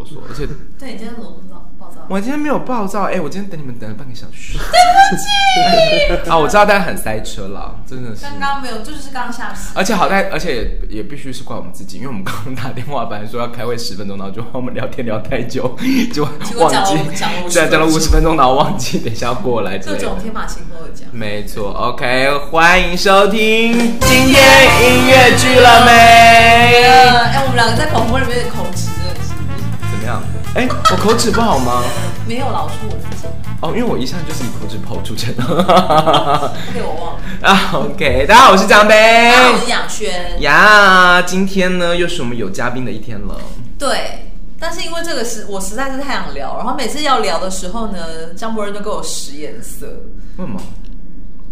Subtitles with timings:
[0.00, 0.46] 啰嗦，而且
[0.78, 1.66] 对，你今天怎么不知道？
[2.08, 4.58] 我今天没有暴躁，哎，我今天等你们等了半个小时。
[4.58, 8.22] 对不起 啊，我知道大家很塞车了，真的是。
[8.22, 9.70] 刚刚没有，就是刚下车。
[9.74, 15.76] 而且好在，而且也，也必须是怪我们自己，因为我们刚刚打电话本来说要开会十分钟，然后就我们聊天聊太久，
[16.12, 16.24] 就
[16.58, 19.78] 忘记讲了讲了五十分钟，然后忘记等一下要过来。
[19.78, 21.08] 这种天马行空的讲。
[21.12, 24.36] 没错，OK，欢迎收听今天
[24.82, 25.90] 音乐剧了没？
[26.84, 28.99] 哎，我们两个在广播里面口吃的是不是？
[28.99, 28.99] 怎
[30.54, 31.84] 哎，我口齿不好吗？
[32.26, 33.28] 没有，老出我自己。
[33.60, 35.32] 哦，因为我一向就是以口齿不好著称。
[35.38, 37.20] OK，我忘了。
[37.40, 39.30] 啊，OK，大家好，我是张杯。
[39.30, 40.40] 我是杨轩。
[40.40, 43.36] 呀，今天呢又是我们有嘉宾的一天了。
[43.78, 49.86] 对，但是因为这个是我实在是太想聊，然后每次要聊的时候呢，张博仁都给我使眼色。
[50.36, 50.60] 为什么？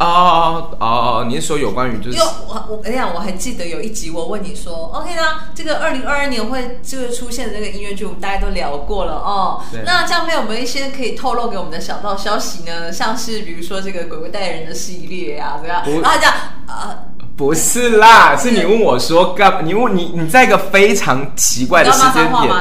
[0.01, 1.27] 哦哦哦！
[1.29, 2.19] 你是说有关于就是？
[2.21, 9.61] 我我哎呀，我还记得有一集我问你说，OK 啦，这个二零二二年会就是出现的这个音乐剧，我们大家都聊过了哦。
[9.85, 12.93] 那这样没有没有一些可以透露给我们的小道消息呢？
[12.93, 16.35] 像是比如说这个鬼鬼代言人的系列啊，这样，不然后这样
[16.67, 17.05] 啊。
[17.39, 19.65] 不是啦，是你问我说干？
[19.65, 22.53] 你问你你在一个非常奇怪的时间点，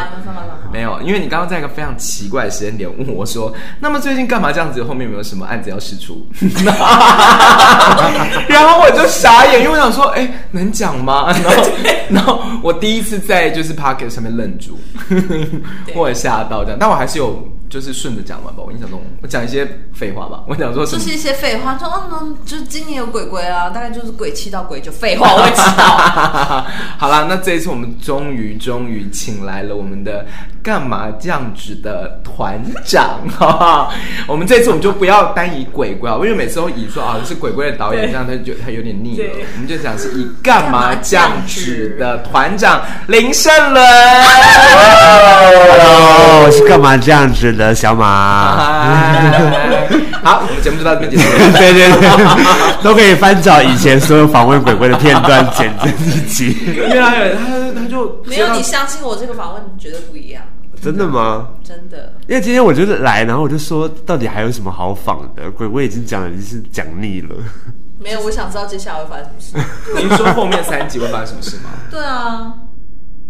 [0.71, 4.83] 没有，因为你刚刚在一个非常奇怪的时间点问我说，那么最近干嘛这样子？
[4.83, 6.23] 后面有没有什么案子要释出？
[8.47, 11.33] 然后我就傻眼，因为我想说，哎，能讲吗？
[11.43, 11.63] 然后
[12.09, 14.79] 然后我第一次在就是 Pocket 上面愣住，
[15.95, 17.43] 我也吓到这样，但我还是有。
[17.69, 26.65] 就是顺着讲完吧，我印象中我讲一些废话吧，我讲说这是一些废话，说嗯嗯，就是今年有鬼鬼啊，大概就是鬼气到鬼就废话，我知道。
[26.97, 30.25] 好了，那这一次我们终于终于请来了我们的
[30.63, 33.89] 干嘛这样子的团长，哈哈，
[34.27, 43.85] 我们这次我们就不要单以鬼鬼啊，因为每次都以说啊是鬼鬼的导演，这样他就他有点腻了，我们就讲是以干嘛这样子的团长林胜伦。
[45.59, 48.55] Hello，我是干嘛这样子的小马，
[50.23, 51.23] 好，我们节目就到这边结束。
[51.57, 56.55] 对对对，都可以翻找以前所有访问鬼鬼的片段，剪这一集。
[56.65, 60.43] 因为他他他就没有你相信我这个访问绝对不一样。
[60.79, 61.47] 真的吗？
[61.63, 62.13] 真的。
[62.27, 65.49] 因为今天我就是来，然后我就说，到底还有什么好访的？
[65.49, 67.35] 鬼鬼已经讲了，已经是讲腻了。
[67.99, 69.93] 没有，我想知道接下来会发生什么事。
[69.97, 71.71] 您说后面三集会发生什么事吗？
[71.89, 72.53] 对啊。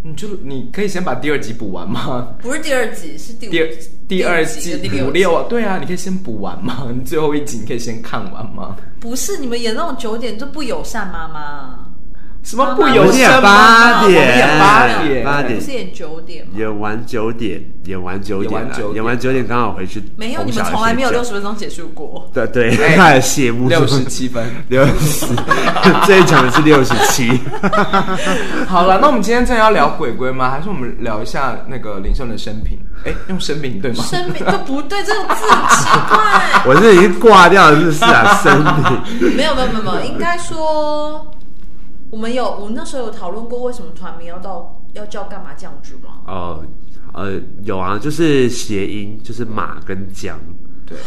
[0.08, 2.28] 你就你可以先把第二集补完吗？
[2.42, 3.68] 不是第二集，是第五第二
[4.08, 5.46] 第二季五六啊？
[5.50, 6.88] 对啊，你可以先补完吗？
[6.96, 8.78] 你最后一集你可以先看完吗？
[9.00, 11.87] 不是，你们演那种九点就不友善妈妈。
[12.44, 13.42] 什么不友善？
[13.42, 16.54] 八点八点八点不是演九点吗？
[16.56, 18.52] 演完九点，演完九点，
[18.94, 20.02] 演完九点刚好回去。
[20.16, 22.30] 没有，你们从来没有六十分钟结束过。
[22.34, 25.26] 对对，他的谢幕六十七分， 六十，
[26.08, 27.38] 这一场是六十七。
[28.68, 30.50] 好了，那我们今天真的要聊鬼鬼吗？
[30.50, 32.80] 还是我们聊一下那个林胜的生平？
[33.04, 34.04] 哎，用生平对吗？
[34.06, 36.18] 生平都不对，这个字奇怪。
[36.66, 38.40] 我是已经挂掉了，是不是啊？
[38.42, 41.26] 生平没有没有没有，应该说。
[42.10, 46.22] 我们有，我们那时候有讨论过为什么团名要到要叫干嘛酱汁吗？
[46.26, 46.64] 哦，
[47.14, 50.40] 呃，有啊，就是谐音，就是马跟姜。
[50.86, 50.98] 对，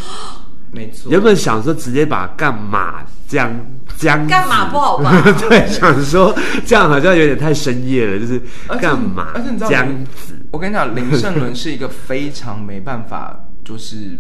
[0.71, 1.11] 没错。
[1.11, 3.51] 原本想说直接把干嘛姜
[3.97, 5.11] 姜干嘛不好吧？
[5.49, 6.35] 对，想说
[6.67, 8.41] 这样好像有点太深夜了，就是
[8.81, 9.29] 干嘛？
[9.35, 10.35] 而且你知道，姜子。
[10.51, 14.19] 我跟你讲，林胜伦是一个非常没办法，就是。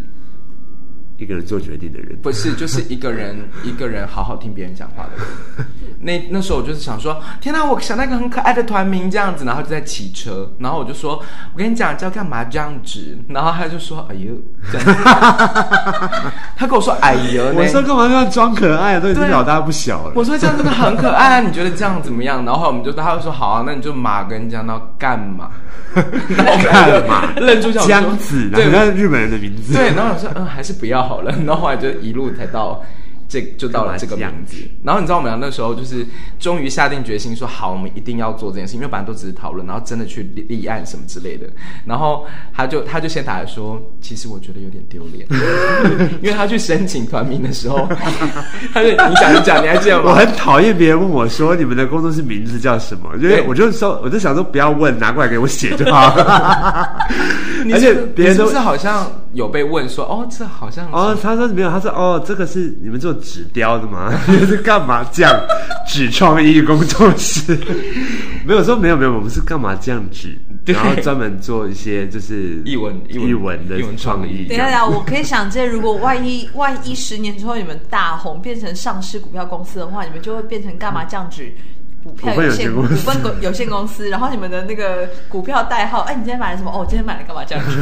[1.20, 5.66] 一个人做决定的人，不是，就是一个人 一个人好好听别人讲话的人。
[6.02, 11.22] 那那时候我就是想说，天哪，我想那个很可爱的团名这样子，然后就在骑车，然后我就说，
[11.52, 14.32] 我跟你讲叫干嘛这样子，然后他就说，哎呦，
[14.72, 14.86] 这样
[16.56, 20.12] 他跟我说，哎呦，我说干嘛这样装可爱，都已经老大不小了。
[20.14, 22.42] 我说这样真的很可爱，你觉得这样怎么样？
[22.46, 25.50] 然后我们就他就说好啊，那你就马跟讲到干嘛？
[25.92, 27.32] 干嘛？
[27.36, 29.74] 愣住，姜子，对，那是日本人的名字。
[29.74, 31.34] 对，然后我说，嗯，还是不要好了。
[31.44, 32.80] 那后来就一路才到。
[33.30, 36.04] 这就到了这个名字，然后你知道我们俩那时候就是
[36.40, 41.46] 终于下定决心说好，我们一定要做这件事，因为本来都只是讨论，然后真的去立立案什么之类的。
[41.86, 45.24] 然后他就他就先打来说，其实我觉得有点丢脸，
[46.20, 47.88] 因 为他去申请团名的时候，
[48.74, 50.10] 他就你想一讲，你还记得吗？
[50.10, 56.98] 我很讨厌别人问我说你们的工作室名字叫什么，因为我就说我就想说不要问，拿过来给我写就好 了。
[57.72, 63.14] 而且别人都是好像有被问说哦，这好像哦，他说没有，他说哦，这个是你们做。
[63.20, 64.12] 纸雕的吗？
[64.26, 65.40] 你是干嘛这样？
[65.86, 67.58] 纸创意工作室
[68.46, 70.38] 没有说没有没有，我们是干嘛这样纸？
[70.66, 74.44] 然后专门做一些就是译文译文的创意。
[74.46, 81.52] 等一下，我可以想见，如果万一万一十年之后你们大红，变成上市股票公司的话，你们就会变成干嘛这样纸？
[82.02, 86.70] 股票有限股份有限公司，然后你们的那个股票代号，哎，你今天买了什么？
[86.70, 87.72] 哦，我今天买了干嘛这样子？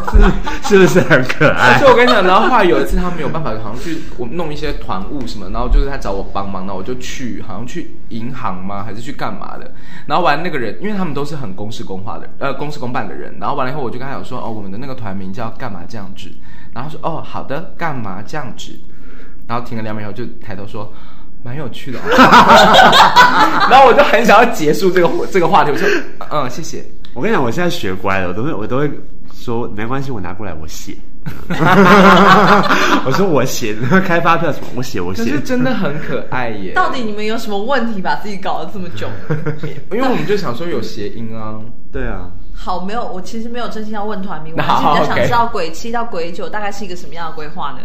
[0.68, 1.78] 是是不是很可爱？
[1.78, 8.82] 所以我跟你讲，然后后来有一次他没有办法，好像去我弄一些团务什么，然后就是他找我帮忙，然后我就去，好像去银行吗？
[8.82, 9.70] 还是去干嘛的？
[10.06, 13.36] 然后完那个人，因为他们都是很公事公话的，呃，公事公办的人。
[13.38, 16.30] 然后完了以后，我就跟他讲说，哦，我们的那个团名叫干嘛酱子。
[16.72, 18.72] 然后说，哦，好的，干嘛酱子。
[19.46, 20.90] 然后停了两秒以后，就抬头说。
[21.42, 21.98] 蛮有趣的，
[23.70, 25.70] 然后我就很想要结束这个这个话题。
[25.70, 25.88] 我说，
[26.30, 26.84] 嗯，谢谢。
[27.14, 28.90] 我跟你讲，我现在学乖了，我都会我都会
[29.34, 30.94] 说没关系，我拿过来我写。
[33.04, 33.76] 我说我写，
[34.06, 35.22] 开发票什么，我写我写。
[35.24, 36.72] 可是真的很可爱耶。
[36.72, 39.10] 到底你们有什么问题，把自己搞得这么囧？
[39.90, 41.56] 因为我们就想说有谐音啊。
[41.92, 42.30] 对啊。
[42.54, 47.78] 好，没有，我其实没有真心要问团名，我还是比较想知道鬼七到鬼九大概是一个什么样的规划呢？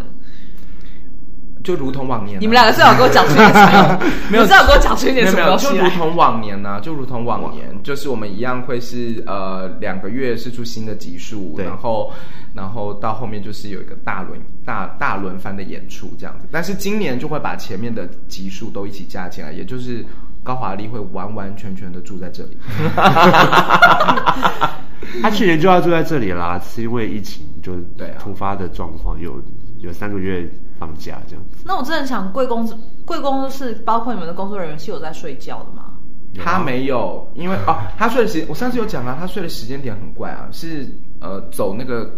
[1.63, 3.99] 就如同往年，你们两个最好给我讲出一点什么？
[4.29, 5.57] 没有，最好给我讲出一点什么？
[5.57, 12.11] 就如同往年呢，就如同往年，就是我们一样会是呃两个月是出新的集数，然后
[12.53, 16.45] 然后到后面就是有一个大轮大大轮番的演出这样子。
[16.51, 20.05] 但是今年就会把前面的集数都一起加进来，也就是
[20.43, 22.57] 高华丽会完完全全的住在这里。
[25.21, 29.41] 他去年就要住在这里啦，是因为疫情就对突发的状况有
[29.79, 30.45] 有三个月。
[30.83, 35.85] 放假这样子，那我真的想贵公司，贵公司是包括你们的工作人员是有在睡觉的吗？
[36.43, 40.85] 他没有，因为 哦，他睡的时间，我上次有讲啊，他睡的时间点很怪啊，是
[41.21, 42.09] 呃走那个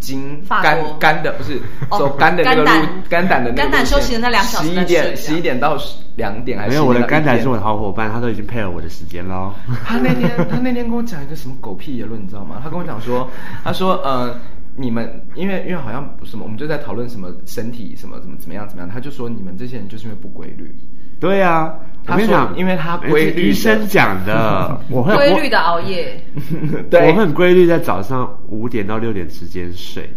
[0.00, 1.58] 经肝肝的，不是
[1.90, 2.70] 走肝的那个路，
[3.08, 5.78] 肝胆的肝胆休息的那两小时，十一点十一点到
[6.16, 6.70] 两点还是？
[6.70, 9.54] 没有，我的肝胆是我的好伙伴，他都已经配合我的时间喽。
[9.86, 12.60] 他那天他那天跟我讲一个什么狗屁言论，你知道吗？
[12.62, 13.26] 他跟我讲说，
[13.64, 14.34] 他说呃。
[14.76, 20.74] 你们因为因为好像什么，我们就在讨论什么身体什么怎么怎么样怎么样，他就说你们这些人就是因为不规律。
[21.18, 21.74] 对啊，
[22.04, 26.18] 他讲因为他规律，医生讲的， 我会规律的熬夜。
[26.88, 30.08] 对，我很规律，在早上五点到六点之间睡，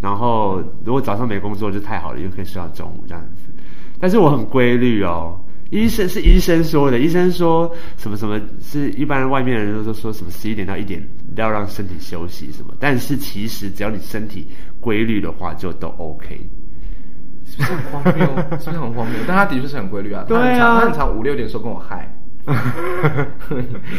[0.00, 3.52] 然后如果早上没工作就太好了，又可以睡到中午这样子。
[4.00, 5.38] 但是我很规律哦。
[5.70, 11.00] 医生是医生说的，医生说什么什么是一般外面的人都说说什么十一点到一点
[11.40, 14.46] 要让身体休息什么，但是其实只要你身体
[14.80, 16.38] 规律的话，就都 OK。
[17.44, 18.26] 是不是很荒谬？
[18.58, 19.18] 是不是很荒谬？
[19.26, 20.24] 但他的确是很规律啊。
[20.26, 22.08] 对啊，他很常五六点的时候跟我嗨。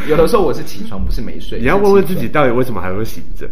[0.08, 1.58] 有的时候我是起床，不是没睡。
[1.60, 3.48] 你要问问自己，到底为什么还会醒着？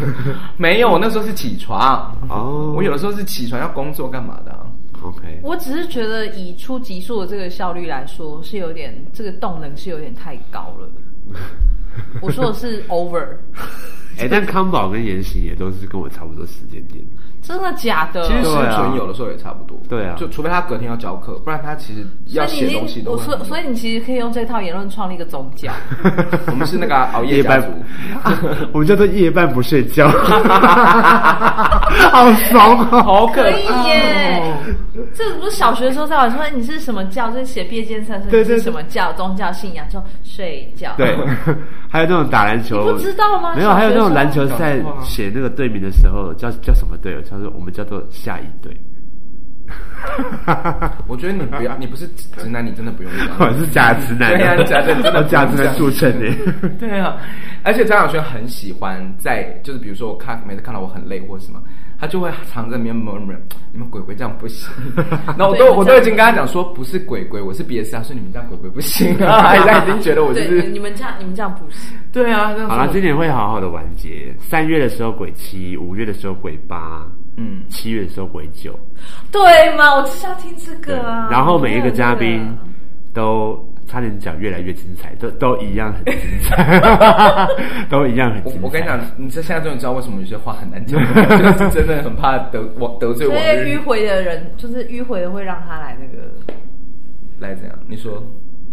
[0.58, 2.14] 没有，我那时候是起床。
[2.28, 4.66] 哦，我有的时候是起床要工作干嘛的啊
[5.02, 10.90] ？OK，我只是觉得以出极速的这个效率来说，是有点这个动能是有点太高了。
[12.20, 13.24] 我说的是 over。
[14.16, 17.04] 哎、欸，但康宝跟言行也都是跟我差不多时间点。
[17.42, 18.22] 真的假的？
[18.22, 19.76] 其实生存有的时候也差不多。
[19.88, 23.18] 对啊，就除非他隔天要教课，不然他其实要写东西都。
[23.18, 25.72] 所以，所以你其实可以用这套言论创立一个宗教。
[26.46, 27.66] 我们是那个熬夜班族，
[28.72, 30.08] 我们叫做夜半不睡觉。
[30.08, 30.32] 好
[32.48, 34.40] 怂，好可以耶！
[35.12, 37.28] 这不是小学的时候在玩说你是什么教？
[37.30, 39.12] 就是写毕业纪念册说你是什么教？
[39.14, 40.92] 宗教信仰说睡觉。
[40.96, 41.14] 对，
[41.94, 43.54] 还有那种打篮球，你不知道吗？
[43.54, 47.22] 没有，还有那种篮球赛写那个队名的时候叫叫什么队？
[47.30, 48.76] 他说我们叫做下一队。
[51.06, 53.28] 我觉得你不要，你不是直男，你真的不用讲。
[53.38, 56.68] 我是假直男，对啊，假的真的假直男著称的。
[56.80, 57.16] 对啊，
[57.62, 61.62] 而且张小轩很喜欢在，就是比如说我看每次看到我很累或者什么，
[62.04, 63.34] 他就会藏在里面 murmur，
[63.72, 64.70] 你们鬼鬼这样不行。
[65.38, 71.96] 那我都我都已经跟他讲说，不是鬼鬼，我是别的事啊，说你们这样鬼鬼不行啊， 他已经觉得我就是你们这样，你们这样不行。
[72.12, 74.36] 对啊，好了，今年会好好的完结。
[74.38, 77.06] 三月的时候鬼七，五月的时候鬼八。
[77.38, 78.78] 嗯，七月的时候鬼九，
[79.32, 79.96] 对吗？
[79.96, 81.26] 我就是要听这个啊。
[81.30, 82.46] 然后每一个嘉宾
[83.14, 83.58] 都
[83.94, 86.80] 差点讲越来越精彩，都都一样很精彩，
[87.88, 88.58] 都一样很精彩。
[88.60, 93.32] 我我跟你讲，你这现在终于知道为什么有些话很难讲，就是真的很怕得我得罪我。
[93.32, 96.28] 所以迂回的人，就是迂回的会让他来那个
[97.38, 97.78] 来怎样？
[97.86, 98.20] 你说？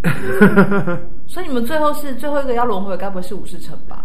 [1.28, 4.04] 所以你们最后是最后一个要轮回，该不会是武士城吧？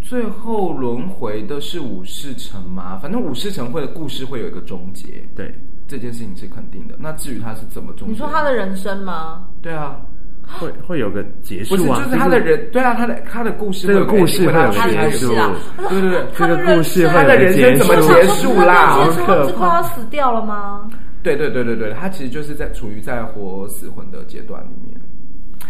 [0.00, 2.98] 最后轮回的是武士城吗？
[3.02, 5.54] 反正武士城会的故事会有一个终结，对，
[5.90, 6.94] 这件事情是肯定的。
[6.98, 8.12] 那至于他是怎么终结？
[8.12, 9.44] 你说他的人生吗？
[9.60, 10.00] 对啊，
[10.46, 15.50] 会会有个结束啊，不是，就是他的人，对啊，他的他的故事，这个故事会有结束啊，
[15.88, 18.86] 对对对，这个故事他的人生怎么结束啦？
[18.86, 20.88] 好可怕，快要死掉了吗？
[21.22, 24.98] 对对对对对，他其实就是在处于在活死魂的阶段里面。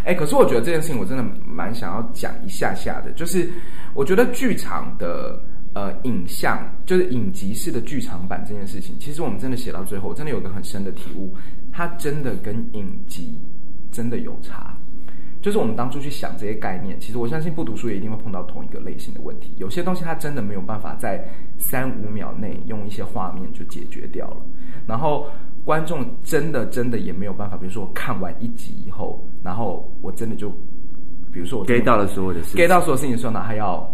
[0.04, 3.48] 哎，可是我觉得这件事情我真的蛮想要讲一下下的，就是。
[3.92, 5.36] 我觉得剧场的
[5.74, 11.34] 呃影像，就是影集式的剧场版这件事情，其实我们真的写到最后，真的有个很深的体悟，
[11.72, 13.38] 它真的跟影集
[13.90, 14.76] 真的有差。
[15.42, 19.54] 就是我们当初去想这些概念，其实我相信不读书也一定会碰到同一个类型的问题。
[19.56, 24.36] 有些东西它真的没有办法在三五秒内用一些画面就解决掉了，
[24.86, 25.26] 然后
[25.64, 27.56] 观众真的真的也没有办法。
[27.56, 30.50] 比如说我看完一集以后，然后我真的就，
[31.32, 33.90] 比如说我 get 到了所有的事，get 到所有事情的时候呢，还要。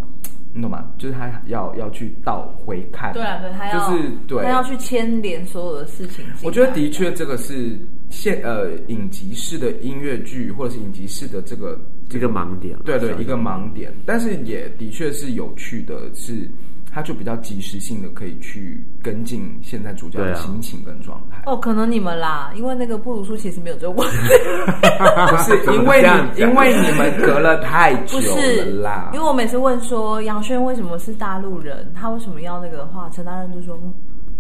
[0.57, 0.91] 你懂吗？
[0.97, 6.25] 就是他要要去倒回看，对啊，对，他要就是对，他要去牵连所有的事情。
[6.43, 13.93] 我觉得的确这个是现呃影集式的音乐剧，或者是影集式的这个这个盲点，对对，一个盲点。
[14.07, 16.51] 但是也的确是有趣的是。
[16.97, 21.43] 他就比较及时性的可以去跟进现在主角的心情跟状态。
[21.45, 24.17] 哦，可能你们啦，因为那个不读书其实没有这个问题，
[25.29, 29.11] 不是因为你因为你们隔了太久了啦。
[29.12, 33.79] 因为我每次问说杨轩为什么是大陆人，他为什么要那个的话，陈大人就说：“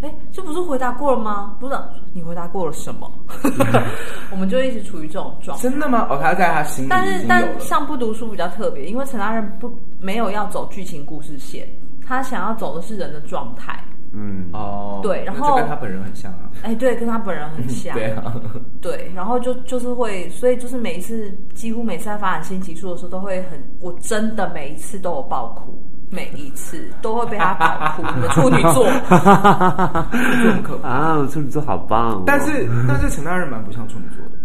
[0.00, 1.58] 哎，这不是回答过了吗？
[1.60, 1.74] 不是，
[2.14, 3.12] 你回答过了什么？”
[4.32, 5.62] 我们就一直处于这种状态。
[5.62, 6.06] 真的吗？
[6.08, 9.70] 哦，他在他心里，但是但像不读书比较特别，因为陈大人不
[10.00, 11.68] 没有要走剧情故事线。
[12.06, 13.82] 他想要走的是人的状态，
[14.12, 14.48] 嗯。
[14.52, 18.34] 哦，对，然后就跟他本人很像啊，哎，对，跟他本人很像， 对啊，
[18.80, 28.02] 对，然后就就是会，所以就是每一次，几乎每次在发展新集数的时候，都会很，我真的每一次都有爆哭，每一次都会被他爆哭。
[28.40, 34.38] 处女座，很可怕啊，处女座好棒，但是但是陈大人蛮不像处女座的，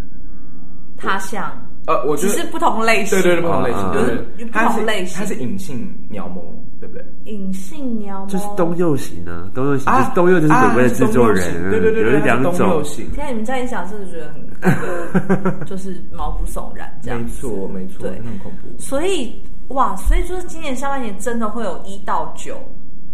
[0.97, 1.51] 他像。
[1.87, 5.17] 呃，我觉得只是不同类型，对对对，不同类型，就是不同类型。
[5.19, 6.43] 它是隐性鸟谋，
[6.79, 7.03] 对不对？
[7.25, 12.83] 隐性鸟谋就是东右型呢，东右型就是东右就是鬼鬼的制作人，对对对，有两种。
[12.83, 17.19] 现在你们这样一想，是不是觉得很， 就是毛骨悚然这样？
[17.19, 18.79] 没错，没错，对，很恐怖。
[18.79, 19.33] 所以
[19.69, 22.55] 哇，所以就是今年下半年真的会有一到九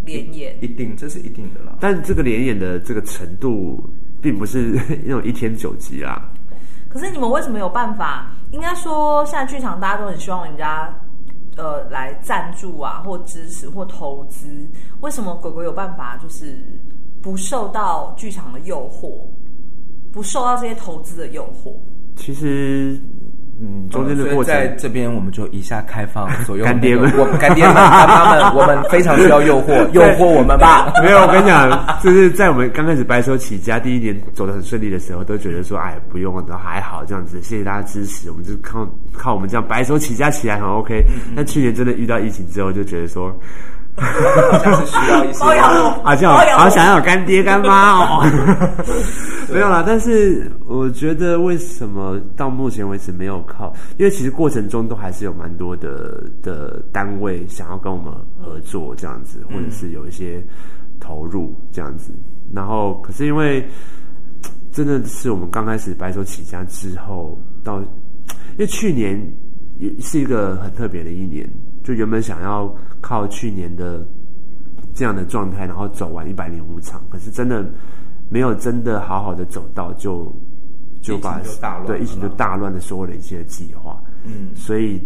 [0.03, 1.77] 连演，一定这是一定的啦。
[1.79, 3.81] 但这个连演的这个程度，
[4.21, 6.29] 并不是 那种一天九集啦。
[6.89, 8.33] 可是你们为什么有办法？
[8.51, 10.93] 应该说，现在剧场大家都很希望人家，
[11.57, 14.47] 呃，来赞助啊，或支持，或投资。
[15.01, 16.63] 为什么鬼鬼有办法，就是
[17.21, 19.19] 不受到剧场的诱惑，
[20.11, 21.73] 不受到这些投资的诱惑？
[22.15, 22.99] 其实。
[23.59, 30.93] 嗯，中间的过程，在这边我们就一下开放 所有干爹们，我干爹们、他们， 我们非常需要诱惑，诱惑我们吧。
[31.01, 37.41] 没有，我跟你讲，就是在我们刚开始白手起家第一年走得很顺利的时候，都觉得说，哎，不用了，都还好这样子。
[37.41, 41.03] 谢谢大家支持，我们就靠靠我们这样白手起家起来很 OK。
[41.35, 43.35] 但去年真的遇到疫情之后，就觉得说。
[43.97, 45.39] 好像是需要一些，
[46.03, 48.23] 好像好想要有干爹干妈哦。
[49.51, 53.73] 没有啦，但是我觉得为什么到目前为止没有靠？
[53.97, 60.45] 因为其实过程中都还是有蛮多的的单位想要跟我们合作这样子，或者是有一些
[60.99, 62.11] 投入这样子。
[62.53, 63.65] 然后可是因为
[64.71, 69.19] 真的是我们刚开始白手起家之后，到因为去年
[69.79, 71.49] 也是一个很特别的一年。
[71.83, 72.69] 就原本想要
[73.07, 74.05] 靠去年的
[74.93, 77.65] 这样的状态，然后走完一百零五场，可是真的
[78.27, 80.29] 没有真的好好的走到，就
[81.01, 81.41] 就把
[81.85, 83.97] 对疫情就大乱的所有的一些计划。
[84.25, 85.01] 嗯，所以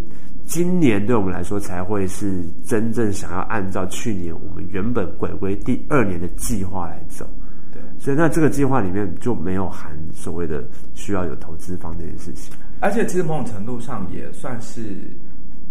[0.46, 7.30] 今年对我们来说才会是真正想要按照去年我们原本鬼鬼第二年的计划来走。
[7.72, 12.52] 对，所以那这个计划里面就没有含所谓的需要有投资方这件事情。
[12.80, 14.98] 而且其实某种程度上也算是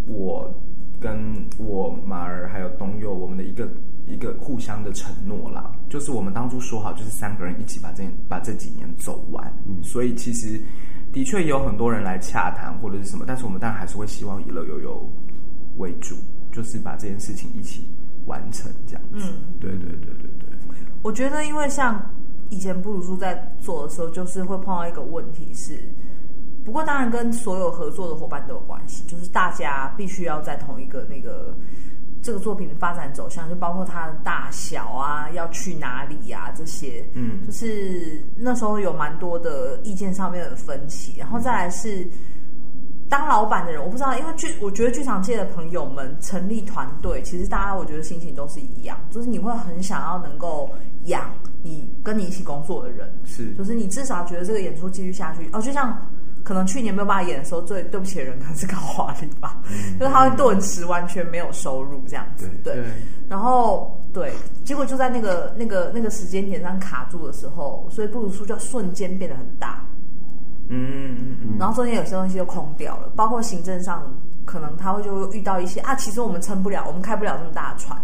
[0.06, 0.48] 我。
[1.00, 3.66] 跟我马儿还有东佑，我们的一个
[4.06, 9.50] 一个互相的承诺啦，就是我们当初说好，就是三个人一起把这把这几年走完。
[9.66, 10.60] 嗯，所以其实
[11.12, 15.10] 的确也有很多人来洽谈或者是什么，但是我们当然还是会希望以乐悠悠
[15.78, 16.14] 为主，
[16.52, 17.88] 就是把这件事情一起
[18.26, 19.32] 完成这样子。
[19.32, 20.48] 嗯，对对对对对。
[21.02, 21.98] 我觉得，因为像
[22.50, 25.80] 以前布鲁叔在做的时候，就是会碰到一个问题是。
[26.70, 31.52] 不过，当然跟所有合作的伙伴都有关系，就是大家必须要在同一个那个
[32.22, 42.08] 这个作品的发展走向，就包括它的大小啊，要去哪里啊这些，嗯，就是那时候有蛮多的意见上面的分歧，然后再来是
[43.08, 50.70] 当老板的人，我不知道，因为剧，我觉得剧场界的朋友们成立团队，其实大家我觉得心情都是一样，就是你会很想要能够
[51.06, 51.32] 养
[51.64, 56.00] 你跟你一起工作的人，是，就是你至少觉得这个演出继续下去，哦，就像。
[56.42, 62.74] 可能去年没有办法演的时候，最对不起的人可能是高华丽吧，嗯、就是他会顿时完全没有收入这样子，对。
[62.74, 62.84] 对
[63.28, 64.32] 然后对，
[64.64, 69.86] 结果就在那个那个那个时间点上卡住的时候，所以布鲁斯就瞬间变得很大。
[70.68, 71.56] 嗯嗯嗯。
[71.58, 74.02] 然后中间有些东西就空掉了，包括行政上
[74.44, 77.96] 可能他会就遇到一些啊，其实我们撑不了，我们开不了这么大的船，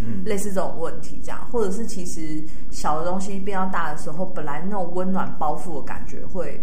[0.00, 6.58] 嗯，类似这种问题这样，或者是其实小的东西变到大的时候，本来那种温暖包覆的感觉会。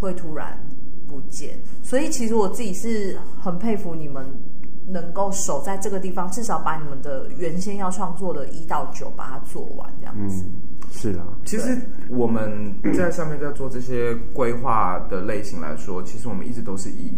[0.00, 0.58] 会突然
[1.06, 1.56] 不见。
[1.82, 4.26] 所以其实我自己是很佩服你们
[4.86, 10.44] 能够守在这个地方，至少把你们的原先要创作的一到九把它做完这样子。
[10.44, 10.52] 嗯
[10.92, 11.78] 是啊，其实
[12.08, 17.16] 我们在上面在做这些规划的类型来说，其实我们一直都是以，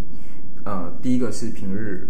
[0.67, 2.07] 呃，第一个是平日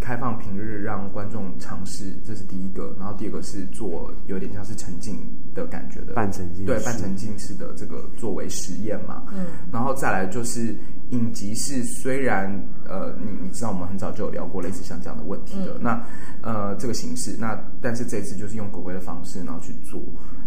[0.00, 5.18] 开放平日让观众尝试，这是第一个，然后第二个是做有点像是沉浸
[5.54, 6.14] 的感觉的。
[6.14, 10.74] 半沉浸，对，半沉浸式的这个作为实验嘛，嗯，然后再来就是
[11.10, 12.50] 影集是虽然
[12.88, 16.04] 呃，你你知道我们很早就有聊过类似像这样的问题的，嗯、那
[16.42, 20.00] 呃这个形式，那但是这次就是用鬼鬼的方式然后去做，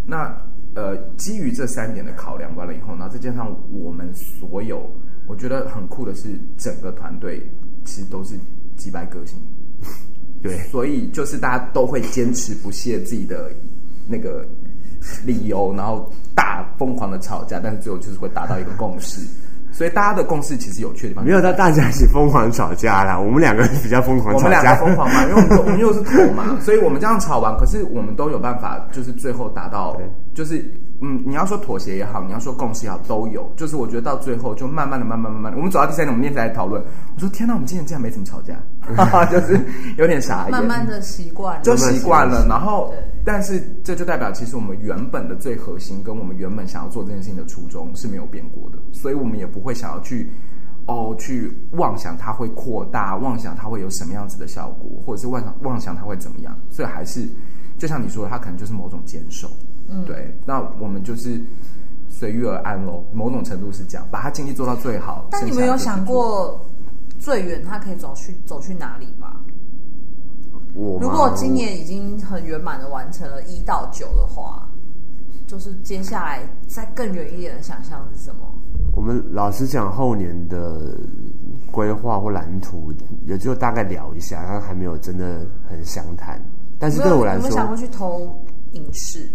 [0.06, 0.36] 那。
[0.76, 4.92] 呃，基于这三点的考量完了以后，然后再加上我们所有，
[5.28, 7.48] 我觉得很酷的是，整个团队
[7.86, 8.36] 其实都是
[8.78, 9.38] 击败个性，
[10.42, 13.52] 对， 所以就是大家都会坚持不懈自己的
[14.08, 14.46] 那个
[15.26, 19.22] 理由，然后大疯狂的吵架，但是最后就是会达到一个共识。
[19.74, 23.20] 所以大家的共识其实有趣的地方，没有到大家一起疯狂吵架啦。
[23.20, 30.00] 我们两个比较疯狂吵架，我们两个疯狂嘛，因为我们 我们又是头嘛，所以我们这样吵完，可是我们都有办法，就是最后达到，
[30.36, 30.64] 就是
[31.04, 33.52] 嗯，你要说妥协也好，你要说共识也好，都有。
[33.58, 36.82] 就是我觉得到最后，就慢慢的、慢慢、慢慢，我们走到第三年，我们那天在讨论，
[37.16, 38.56] 我说天哪，我们今年竟然没怎么吵架，
[39.30, 39.60] 就是
[39.98, 40.52] 有点傻眼。
[40.52, 42.94] 慢慢的习惯，就习惯了，然后。
[43.26, 50.30] 但是这就代表，其实我们原本的最核心，跟我们原本想要做这件事情的初衷是没有变过的，所以我们也不会想要去，
[50.88, 57.26] 哦，去妄想它会扩大，妄想它会有什么样子的效果，或者是妄想妄想它会怎么样，所以还是
[57.78, 59.48] 就像你说的，它可能就是某种坚守，
[59.88, 61.42] 嗯，对，那我们就是
[62.10, 65.28] 随遇而安喽，某种程度是这样，把它尽力做到最好。
[65.32, 66.66] 但你们有想过
[67.20, 69.40] 最远他可以走去走去哪里吗？
[70.76, 74.68] 我如果今年已经很圆满的完成了一到九的话，
[75.46, 78.40] 就是接下来再更远一点的想象是什么？
[78.96, 80.98] 我们老实讲，后年的
[81.72, 82.92] 规划或蓝图
[83.28, 86.42] 也就大概聊一下，但还没有真的很详谈。
[86.80, 88.36] 但是对我来说，我想过去投
[88.72, 89.30] 影视。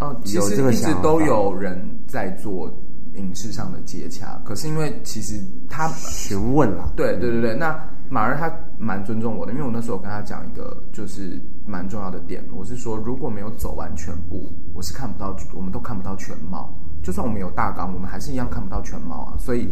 [0.00, 2.72] 哦，其实一直都有人在做
[3.14, 7.78] 影视上的接洽，可是因为其实他询问了，对对对对，那。
[8.12, 16.76] 马儿他蛮尊重我的，因为我那时候跟他讲一个就是蛮重要的点，我是说如果没有走完全部，我是看不到，我们都看不到全貌。
[17.04, 19.38] 就算我们有大纲，我们还是一样看不到全貌啊。
[19.38, 19.68] 所以，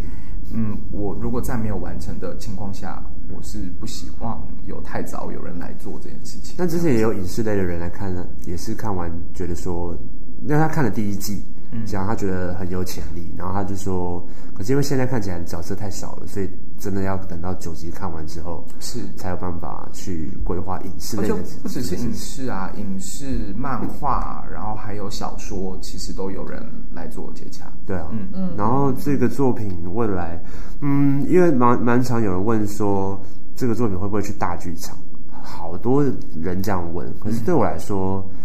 [0.52, 6.54] 嗯，我如果在没有完成的情况下，我是不希望有太早有人来做这件事情。
[6.56, 9.98] 那之前也有影视类的人来看呢，也是看完觉得说，
[10.40, 11.44] 那他看了第一季。
[11.70, 16.48] 嗯，讲他觉得很有潜力，然后他就说，可是因为现在看起来角色太少了，所以
[16.78, 21.36] 真的要等到九集看完之后，是才有办法去规划影视类的。
[21.62, 27.70] 不只是影视啊，影视、漫画，然后还有小说，其实都有人来做接洽。
[27.84, 28.56] 对啊，嗯嗯。
[28.56, 30.42] 然后这个作品未来，
[30.80, 33.20] 嗯，因为蛮蛮常有人问说，
[33.54, 34.96] 这个作品会不会去大剧场？
[35.30, 36.02] 好多
[36.34, 38.26] 人这样问，可是对我来说。
[38.30, 38.37] 嗯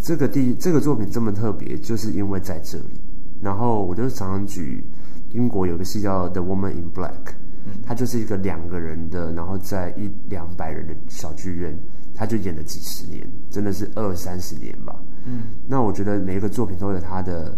[0.00, 3.00] 这个第这个作品这么特别，就是因为在这里。
[3.40, 4.82] 然后我就常常举
[5.32, 7.10] 英国有个戏叫《The Woman in Black》，
[7.66, 11.78] 嗯，它就是一个两个人的，然后在一两百人的小剧院，
[12.14, 15.00] 他就演了几十年，真的是二三十年吧。
[15.24, 17.56] 嗯，那我觉得每一个作品都有它的，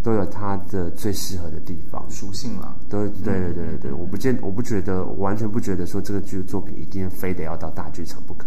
[0.00, 2.76] 都有它的最适合的地方，属性了。
[2.88, 8.46] 都对对对对对，我不见我不觉得，我完全不觉得说这个剧作品一定非得要到大剧场不可。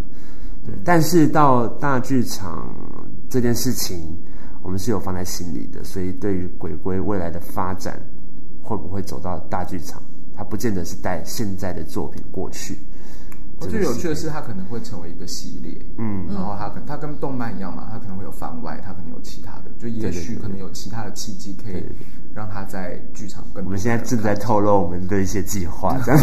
[0.65, 2.73] 对，但是到大剧场。
[3.29, 4.17] 这件事情
[4.61, 7.99] 我们是有放在心里的，所以对于鬼鬼未来的发展
[8.61, 10.01] 会不会走到大剧场，
[10.35, 12.77] 它不见得是带现在的作品过去。
[13.61, 21.83] 我觉得有趣的是，它可能会成为一个系列，嗯，然后它可能它跟动漫一样嘛，它可能会有番外，它可能有其他的，就也许可能有其他的契机可以
[22.33, 23.65] 让它在剧场更。
[23.65, 26.21] 我们现在正在透露我们的一些计划，这样。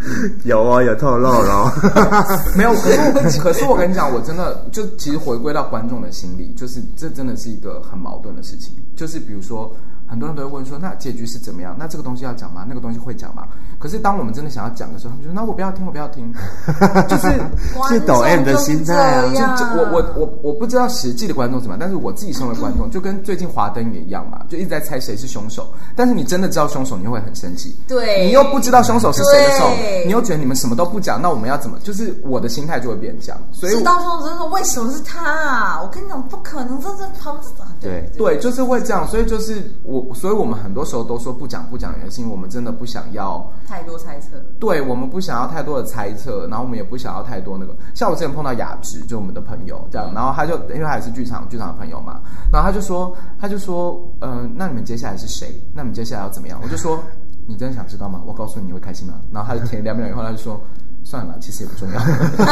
[0.44, 1.70] 有啊、哦，有透露咯。
[2.56, 8.74] 没有，可是我跟， 可是我跟你讲，我真的就其实回归到观众的心里，就是这真的是一个很矛盾的事情。
[8.96, 9.74] 就是比如说，
[10.06, 11.76] 很多人都会问说，那结局是怎么样？
[11.78, 12.64] 那这个东西要讲吗？
[12.68, 13.46] 那个东西会讲吗？
[13.80, 16.30] 可是当我们真的想要讲的时候，他们就说，那我不要听，我不要听。
[17.08, 17.32] 就是
[17.88, 19.22] 是抖 M 的心态啊。
[19.56, 25.72] 就就我我我我不知道实际的观众怎么样，但是我自己身为观众，就跟最近华灯也一样嘛，就一直在猜谁是凶手。
[25.96, 27.74] 但是你真的知道凶手，你会很生气。
[27.88, 29.70] 对，你又不知道凶手是谁的时候。
[30.04, 31.78] 你又觉得你们什么都不讲，那我们要怎么？
[31.82, 33.40] 就是我的心态就会变这样。
[33.50, 35.80] 所以知道凶手真的为什么是他啊？
[35.82, 37.40] 我跟你讲，不可能，这这他们
[37.80, 39.08] 对对，就是会这样。
[39.08, 44.30] 所以就是我我，所以我们很多时候都说不讲不讲，原因是因为我们真的不想要太多猜测。
[44.58, 47.76] 对，我们不想要太多的猜测，然后我们也不想要太多那个。
[47.94, 52.20] 像我之前碰到雅芝，就我们的朋友这样，然后他就因为他也是剧场剧场的朋友嘛，
[52.52, 55.54] 然后他就说他就说，嗯、呃，那你们接下来是谁？
[55.72, 56.58] 那你们接下来要怎么样？
[56.64, 57.00] 我就说，
[57.46, 58.20] 你真的想知道吗？
[58.26, 59.20] 我告诉你，你会开心吗？
[59.30, 60.60] 然后他就停两秒以后，他就说。
[61.02, 61.98] 算了，其实也不重要。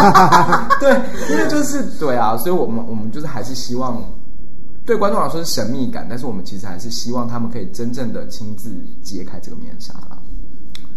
[0.80, 0.90] 对，
[1.30, 4.02] 因为就是对啊，所以我们我们就是还是希望
[4.86, 8.70] 对观众来说是神秘感，但是我们其实还是希望他们可以真正的亲自
[9.02, 10.17] 揭开这个面纱啦。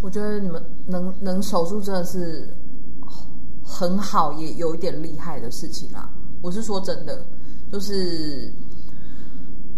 [0.01, 2.47] 我觉得你们能能守住真的是
[3.63, 6.09] 很好，也有一点厉害的事情啊。
[6.41, 7.23] 我是说真的，
[7.71, 8.51] 就是。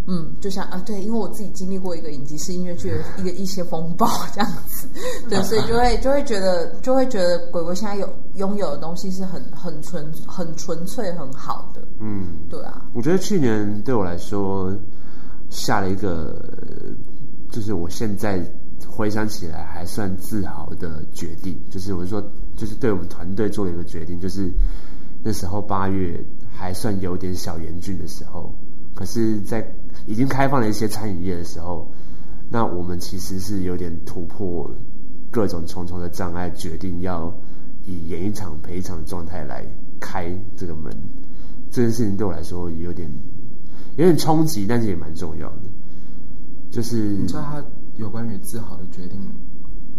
[0.05, 4.85] 嗯，就像啊，对，因为我自己经历过一个影集式音乐剧的一个一些风暴这样子，
[5.29, 14.77] 对，所以就会就会觉得就会觉得鬼鬼现在有拥有的东西是很很纯很纯粹很好的，嗯，对啊，我觉得去年对我来说
[15.49, 16.35] 下了一个，
[17.49, 18.45] 就是我现在
[18.95, 22.21] 回想起来还算自豪的决定，就是我说
[22.55, 24.51] 就是对我们团队做了一个决定，就是
[25.23, 28.53] 那时候八月还算有点小严峻的时候，
[28.93, 29.65] 可是，在
[30.05, 31.91] 已经开放了一些餐饮业的时候，
[32.51, 34.69] 那我们其实是有点突破
[35.31, 37.33] 各种重重的障碍，决定要
[37.87, 39.65] 以演一场赔一场的状态来
[39.99, 40.95] 开这个门。
[41.71, 43.11] 这件事情对我来说有点
[43.97, 45.63] 有点冲击，但是也蛮重要的。
[46.69, 47.17] 就是
[47.95, 49.19] 有关于自豪的决定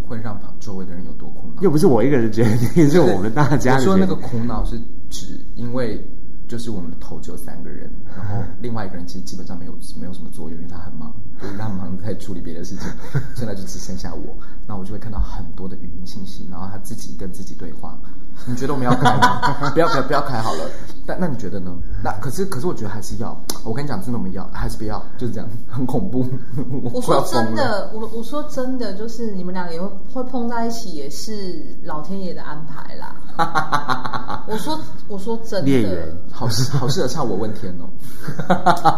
[0.07, 1.61] 会让周围的人有多苦恼？
[1.61, 3.77] 又不是我一个人决定， 是我们大家。
[3.77, 4.79] 你说那个苦恼是
[5.09, 6.05] 指因为？
[6.47, 12.87] 就是我们的头只有三个人，然后另外一个人其实基本上没有没有什么作用，因为他很忙，就是他忙在处理别的事情，
[13.35, 17.99] 现在就只剩下我，那我就会看到很多的语音信息，然后他自己跟自己对话。
[18.45, 19.41] 你觉得我们要开吗？
[19.73, 20.59] 不要不要不要开好了。
[21.07, 21.71] 但那你觉得呢？
[22.03, 23.39] 那可是可是我觉得还是要。
[23.63, 24.99] 我跟你讲，真的我们要还是不要？
[25.19, 26.25] 就是这样，很恐怖。
[26.93, 34.43] 我说真的，我我说真的，就是你们两个也会会碰在一起，也是老天爷的安排啦。
[34.49, 37.85] 我说我说真的，好适好适合唱我问天哦。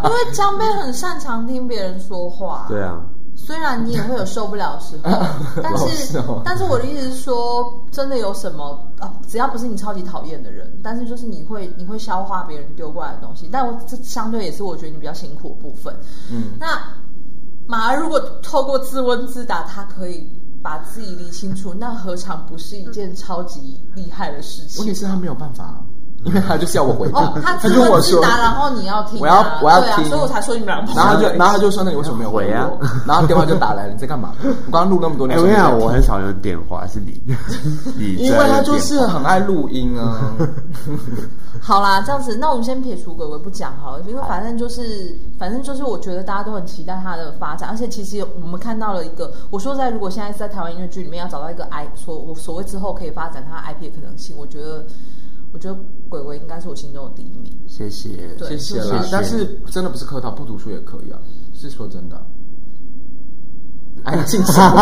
[0.06, 2.66] 因为江贝很擅长听别人说话。
[2.70, 3.02] 对啊。
[3.38, 9.14] 虽然你也会有受不了的时候，但是 但是我的意思是说，真的有什么啊？
[9.28, 13.48] 只要不是你超级讨厌的人，但是就是你会你会消化别人丢过来的东西。
[13.50, 15.96] 但我这相对也是我觉得你比较辛苦的部分。
[16.30, 16.78] 嗯，那
[17.68, 20.30] 马儿如果透过自问自答，他可以
[20.62, 24.84] 把自己理清楚，那何尝不是一件超级厉害的事情？
[24.84, 25.82] 问题是他没有办法。
[26.24, 30.78] 因 为他就是要我回答，哦、他自问自答，然后你要听、啊，我要我要听、啊，所以我才说你们俩。
[30.96, 32.70] 然后他就然后他就说：“那你为什么没有回啊？”
[33.08, 34.34] 然后电话就打来了，你在干嘛？
[34.44, 37.22] 我刚刚录那么多年，哎、欸，我很少用电话，是你，
[37.96, 40.34] 你因为他就是很爱录音啊。
[41.62, 54.86] 好啦，这样子，那我们先撇除鬼鬼不讲好了，因为反正就是反正就是，我觉得大家都很期待他的发展，而且其实我们看到了一个，我说在如果现在在台湾音乐剧里面要找到一个 I 所我所谓之后可以发展他 IP 的可能性，我觉得。
[55.54, 55.78] 我觉得
[56.10, 57.52] 鬼鬼应该是我心中的第一名。
[57.68, 59.02] 谢谢，对谢谢啦。
[59.02, 61.20] 谢谢，但是真的不是客套，不读书也可以啊，
[61.54, 62.20] 是说真的。
[64.04, 64.82] 安静 什么？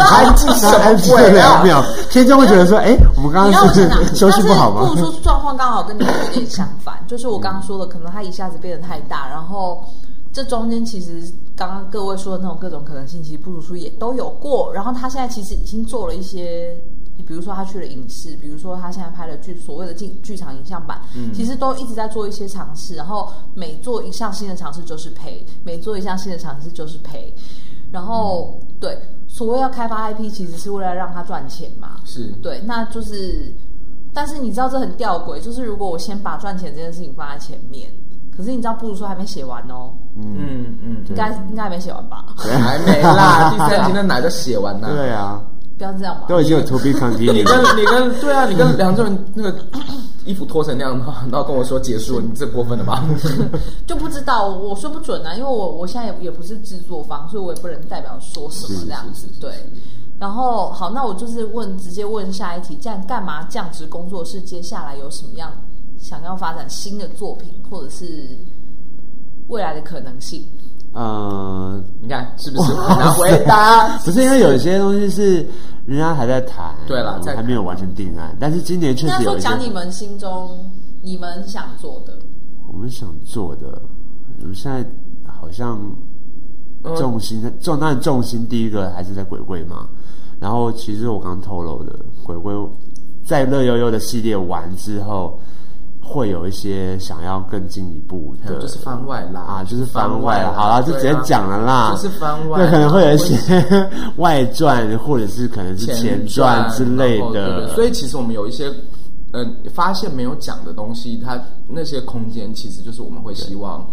[0.00, 1.30] 安静什么？
[1.30, 4.88] 没有没有，听众会觉得说，哎，我们刚刚是休息不好吗？
[4.88, 9.84] 不读书状况刚好跟你有点相反，就是我刚刚说的，可能他一下子变得太大，然后
[10.32, 11.20] 这中间其实
[11.54, 16.74] 刚刚各位说的那种各种可能性，其实不读书也都有过，然后他现在其实已经做了一些。
[17.16, 27.32] 你比如说他去了影视，比如说他现在拍了剧，所谓的剧剧场影像版，嗯，其实都一直在做一些尝试，然后每做一项新的尝试就是赔，每做一项新的尝试就是赔，
[27.92, 28.98] 然后、嗯、对，
[29.28, 32.32] 所谓要开发 IP，其实是为了让他赚钱嘛，是。
[32.42, 33.54] 对，那就是，
[34.12, 37.88] 但是你知道这很吊诡，就是如果我先把赚钱这件事情放在前面，
[38.36, 42.34] 可是你知道，不如说还没写完哦，嗯嗯，嗯应该应该还没写完吧？
[42.36, 45.40] 还没啦， 第三集的奶都写完了，对啊。
[45.76, 46.26] 不要这样嘛！
[46.28, 47.32] 都已经有 to be continued。
[47.32, 49.58] 你跟你跟对啊，你跟梁仲文那个
[50.24, 53.04] 衣服脱成那样的话，然后跟我说结束，你这过分了吧？
[53.86, 59.26] 就不知道，我说不准啊，因为我我现在也也不是制作方，所以我也不能代表说什么这样子。
[59.40, 59.50] 对，
[60.18, 63.42] 然后好，那我就是问，直接问下一题，这样干嘛？
[63.44, 65.52] 降职工作室接下来有什么样
[65.98, 68.38] 想要发展新的作品，或者是
[69.48, 70.46] 未来的可能性？
[70.94, 72.72] 呃，你看是不是？
[72.72, 75.46] 拿回答 不是因为有些东西是
[75.84, 78.34] 人家还在谈，对了，还没有完成定案。
[78.40, 80.70] 但是今年确实有讲你们心中
[81.02, 82.18] 你们想做的，
[82.72, 83.82] 我们想做的，
[84.40, 84.82] 我们现在
[85.26, 85.78] 好像
[86.96, 89.88] 重心重，当然重心第一个还是在鬼鬼嘛。
[90.40, 92.54] 然后其实我刚透露的，鬼鬼
[93.24, 95.40] 在乐悠悠的系列完之后，
[96.04, 100.52] 会有一些想要更进一步的，就是番外啦啊，就是番外啦。
[100.54, 103.36] 好了，就直接讲了啦，就是番外，那可能会有一些
[104.18, 107.66] 外传，或者是可能是前传之类的。
[107.74, 108.72] 所以其实我们有一些。
[109.32, 111.36] 呃，发现没有讲的东西，它
[111.66, 113.84] 那些空间其实就是我们会希望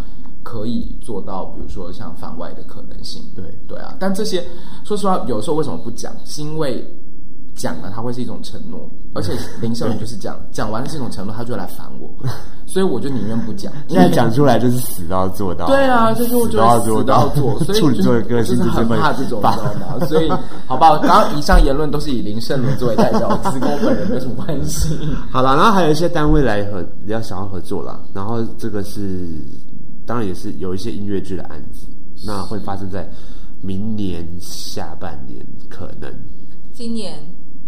[0.44, 3.24] 可以做到，比如说像番外的可能性。
[3.36, 4.46] 对对啊，但这些
[4.84, 6.14] 说实话，有时候为什么不讲？
[6.26, 6.88] 是因为
[7.56, 12.10] 讲了他会是一种承诺，而且林胜龙就是讲讲完是一种承诺，他就来烦我，
[12.66, 13.72] 所以我就宁愿不讲。
[13.88, 15.68] 现在讲出来就是死都要做到。
[15.68, 20.06] 对啊，就是我觉得死都要做， 所以处女座的个性就是很怕这种，你知道吗？
[20.08, 20.30] 所以
[20.66, 24.98] 好吧，刚刚以上言论都是以林胜伦作为代表，只跟我本人没什么关系。
[25.30, 28.00] 好了，然后还有一些单位来合，比较想要合作了。
[28.14, 29.28] 然后这个是，
[30.06, 31.86] 当然也是有一些音乐剧的案子，
[32.26, 33.08] 那会发生在
[33.62, 36.12] 明年下半年，可能
[36.74, 37.20] 今年。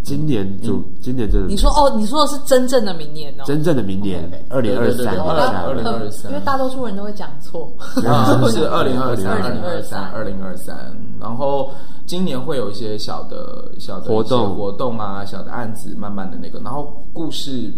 [0.03, 7.71] 今年就、嗯、今年真的，你说哦，你说的是真正的明年哦，真正的明年，二零二三，二零二三，因为大多数人都会讲错，
[8.05, 10.75] 啊，是二零二三，二零二三，二零二三，
[11.19, 11.71] 然后
[12.05, 17.71] 今年会有一些小的小的活动活动啊，小的案子，慢慢的那个，然后故事。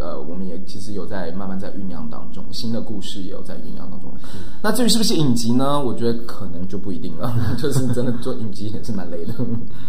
[0.00, 4.10] 呃，我们也其实有在慢慢在酝酿当中，新的故事也有在酝酿当中。
[4.62, 5.80] 那至于是不是影集呢？
[5.80, 9.34] 我觉得可能就不一定了， 就是真的做影集也是蛮累的。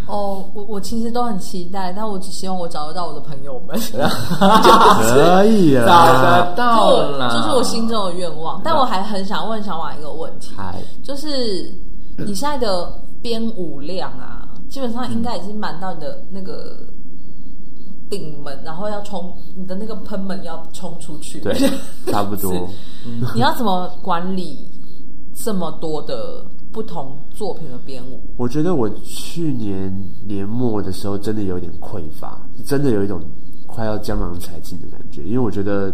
[0.08, 8.62] 哦，我我其实都很期待，但我只希望我找得到我的朋友们，可以啊，找得到了，这是我心中的愿望。
[8.64, 10.54] 但我还很想问小马一个问题，
[11.04, 11.74] 就是
[12.18, 16.78] 你现在的编舞量啊，基本上应该已经满到你的那个。
[18.12, 21.56] 顶门，然后要冲你的那个喷门要冲出去，对，
[22.06, 22.70] 差不多。
[23.34, 24.70] 你要怎么管理
[25.34, 28.20] 这么多的不同作品的编舞？
[28.38, 29.92] 我觉得我去年
[30.28, 33.20] 年末的时候真的有点匮乏，真的有一种
[33.66, 35.92] 快要江郎才尽的感觉，因为我觉得。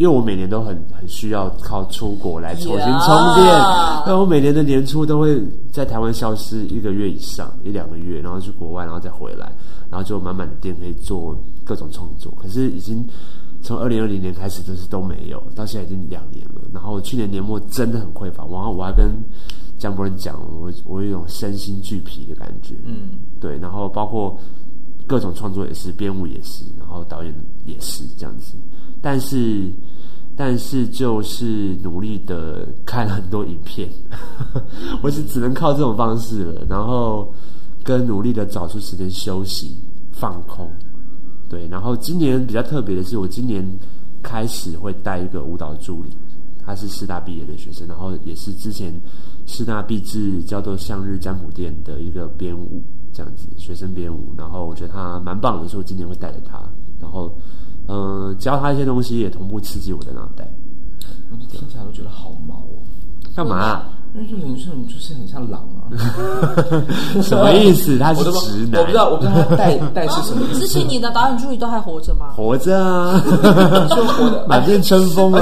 [0.00, 3.44] 因为我每年都很很需要靠出国来重新充电，
[4.06, 4.18] 那 Yeah.
[4.18, 5.38] 我每年的年初都会
[5.70, 9.52] 在台湾消失一个月以上，一两个月，然后去国外，然后再回来，
[9.90, 12.32] 然后就满满的电可以做各种创作。
[12.40, 13.06] 可是已经
[13.60, 16.62] 从二零二零年开始，就是都没有，到现在已经两年了。
[16.72, 19.22] 然后去年年末真的很匮乏，然后我还跟
[19.76, 22.74] 江博仁讲，我我有一种身心俱疲的感觉。
[22.86, 24.34] 嗯，对，然后包括
[25.06, 27.34] 各种创作也是，编舞也是，然后导演
[27.66, 28.56] 也是这样子。
[29.02, 29.72] 但是，
[30.36, 33.88] 但是就是努力的看很多影片，
[35.02, 36.64] 我是只能靠这种方式了。
[36.68, 37.32] 然后，
[37.82, 39.76] 跟努力的找出时间休息、
[40.12, 40.70] 放空。
[41.48, 43.66] 对，然后今年比较特别的是，我今年
[44.22, 46.10] 开始会带一个舞蹈助理，
[46.64, 48.94] 他是师大毕业的学生，然后也是之前
[49.46, 52.82] 师大毕制叫做向日占卜店的一个编舞，
[53.12, 54.32] 这样子学生编舞。
[54.36, 56.62] 然后我觉得他蛮棒的，所以我今年会带着他，
[57.00, 57.34] 然后。
[57.88, 60.48] 嗯，教他一些东西，也同步刺激我的脑袋。
[61.30, 62.82] 我听起来都觉得好毛哦。
[63.34, 63.88] 干嘛啊？
[64.12, 65.86] 因为这林胜就是很像狼啊。
[67.22, 67.98] 什么意思？
[67.98, 68.80] 他是直男？
[68.80, 70.60] 我不知道，我不知道他带带是什么意思。
[70.60, 72.26] 之前你的导演助理都还活着吗？
[72.34, 73.22] 活着啊，
[73.90, 75.40] 就活的满面春风啊，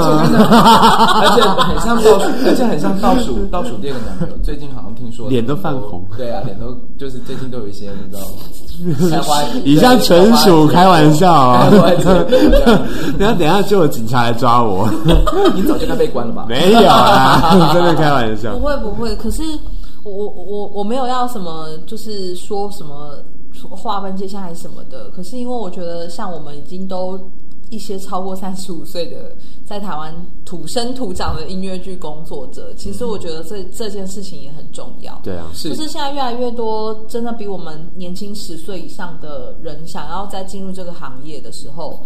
[1.21, 4.35] 而且很像倒数，而且很像倒数倒数第二个男朋友。
[4.43, 6.05] 最近好像听说脸都泛红。
[6.17, 8.35] 对啊，脸都就是最近都有一些，你知道吗？
[9.65, 11.69] 以上纯属开玩笑啊！
[11.69, 14.89] 等下等下就有警察来抓我。
[15.53, 16.45] 你早就该被关了吧？
[16.47, 18.57] 没有啊，真的开玩笑。
[18.59, 19.41] 不会不会，可是
[20.03, 23.23] 我我我没有要什么，就是说什么
[23.69, 25.09] 划分界限还是什么的。
[25.11, 27.19] 可是因为我觉得，像我们已经都。
[27.71, 29.31] 一些超过三十五岁的
[29.63, 30.11] 在台湾
[30.43, 35.21] 土生土长的音乐剧工作者，其实我觉得这这件事情也很重要。
[35.23, 35.69] 对啊，是。
[35.69, 42.03] 就是现在越来越多真的比我们年轻十岁以上的人，想要再进入这个行业的时候，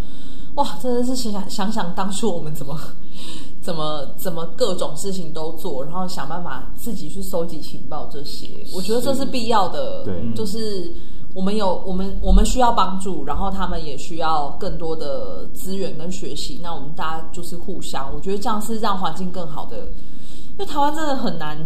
[0.56, 2.80] 哇，真的是想想想当初我们怎么
[3.62, 10.04] 怎么怎么各种事情都做，然后想办法自己去收集情报这些，我觉得这是必要的。
[10.04, 10.94] 对，就是。
[11.36, 16.60] 我们有我们我们需要帮助，然后他们也需要更多的资源跟学习。
[16.62, 19.78] 那我们大家就是互相，我觉得这样是让环境更好的。
[19.80, 21.58] 因为台湾真的很难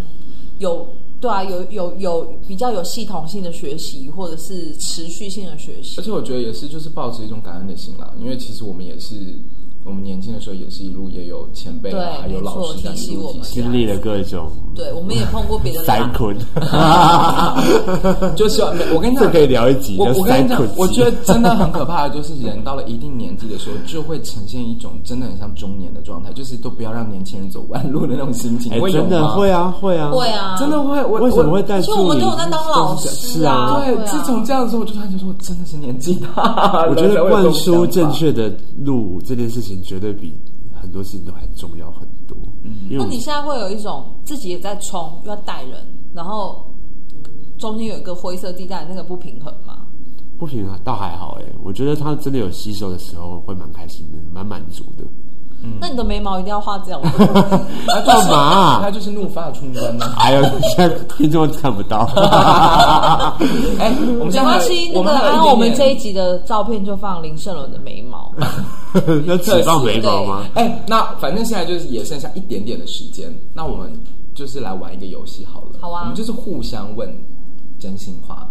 [0.60, 0.88] 有
[1.20, 5.96] 对啊，有有有比较有系统性的学习，或者是持续性的学习。
[6.00, 8.14] 而且我觉得也是，就是抱持一种感恩的心啦。
[8.20, 9.16] 因为其实我们也是。
[9.88, 14.52] 我们年轻的时候也是一路也有前辈，啊，还有老师在提醒我们，经历了各种。
[14.76, 16.36] 对，我们也碰过别的 三坤，
[18.36, 18.62] 就是
[18.94, 19.96] 我跟你讲，这可以聊一集。
[19.98, 28.72] 我我跟你讲，我觉得真的很可怕的，就是人到了一定年纪的时候，就会呈现一种真的很像中年的状态， 就是都不要让年轻人走弯路的那种心情。
[28.82, 31.04] 会真的会啊，会啊，会啊，真的会。
[31.06, 31.94] 我为什么会带助理？
[31.94, 33.82] 其实我们都有在当老师，是啊。
[33.86, 36.86] 对，自从这样的时候，我就发现说，真的是年纪大。
[36.90, 38.52] 我觉得灌输正确的
[38.84, 39.77] 路这件事情。
[39.78, 40.34] 情绝对比
[40.80, 42.38] 很多事情都还重要很多。
[42.64, 45.80] 嗯，因为那你现在会有一种自己也在冲，又要带人，
[46.14, 46.66] 然后
[47.58, 49.80] 中间有一个灰色地带，那个不平衡吗？
[50.38, 55.04] 不平衡倒还好哎，我觉得他真的有吸收的时候，会蛮开心的，蛮满足的。
[55.64, 57.12] 嗯，那你的眉毛一定要画这样吗？
[57.88, 58.80] 他干嘛？
[58.80, 60.14] 他就是怒发冲冠吗？
[60.20, 60.44] 哎呦，
[60.76, 62.06] 现在听众看不到。
[63.80, 68.32] 哎，我们没关系，那个然后我们这一集的照片就放林胜伦的眉毛。
[69.26, 70.46] 那只放眉毛吗？
[70.56, 73.92] 哎，那反正现在就是也剩下一点点的时间，那我们
[74.36, 75.80] 就是来玩一个游戏好了。
[75.80, 77.10] 好啊，我们就是互相问
[77.80, 78.48] 真心话。